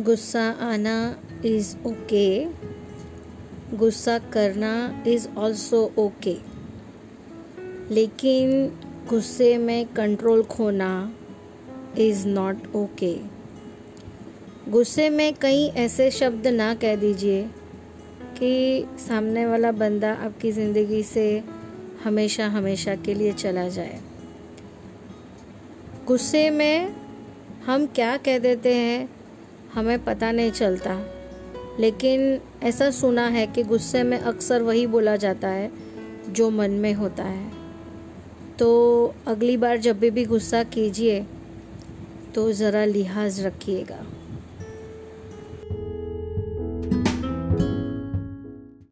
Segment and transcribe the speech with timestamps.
[0.00, 2.44] गुस्सा आना is okay
[3.76, 6.36] गुस्सा करना इज़ ऑल्सो ओके
[7.90, 8.78] लेकिन
[9.08, 11.12] गुस्से में कंट्रोल खोना
[11.98, 13.20] इज़ नॉट ओके
[14.68, 17.42] गुस्से में कई ऐसे शब्द ना कह दीजिए
[18.38, 21.44] कि सामने वाला बंदा आपकी ज़िंदगी से
[22.04, 24.00] हमेशा हमेशा के लिए चला जाए।
[26.06, 26.94] गुस्से में
[27.66, 29.15] हम क्या कह देते हैं?
[29.76, 31.06] हमें पता नहीं चलता।
[31.80, 35.70] लेकिन ऐसा सुना है कि गुस्से में अक्सर वही बोला जाता है,
[36.28, 37.50] जो मन में होता है।
[38.58, 41.26] तो अगली बार जब भी गुस्सा कीजिए
[42.34, 44.06] तो ज़रा लिहाज रखिएगा।